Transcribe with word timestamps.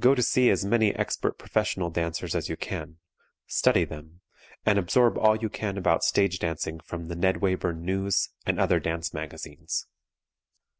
Go 0.00 0.16
to 0.16 0.20
see 0.24 0.50
as 0.50 0.64
many 0.64 0.92
expert 0.96 1.38
professional 1.38 1.90
dancers 1.90 2.34
as 2.34 2.48
you 2.48 2.56
can 2.56 2.96
study 3.46 3.84
them 3.84 4.20
and 4.66 4.80
absorb 4.80 5.16
all 5.16 5.36
you 5.36 5.48
can 5.48 5.78
about 5.78 6.02
stage 6.02 6.40
dancing 6.40 6.80
from 6.80 7.06
the 7.06 7.14
"Ned 7.14 7.36
Wayburn 7.36 7.82
News" 7.84 8.30
and 8.44 8.58
other 8.58 8.80
dance 8.80 9.14
magazines. 9.14 9.86